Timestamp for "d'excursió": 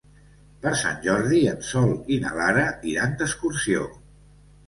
3.19-3.85